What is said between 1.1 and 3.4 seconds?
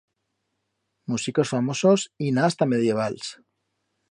Musicos famosos, i'n ha hasta medievals.